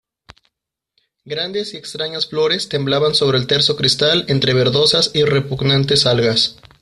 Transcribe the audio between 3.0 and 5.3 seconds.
sobre el terso cristal entre verdosas y